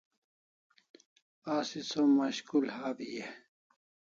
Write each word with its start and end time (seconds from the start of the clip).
Asi 1.55 1.79
som 1.89 2.09
mashkul 2.17 2.67
hawi 2.77 3.05
e? 3.21 3.23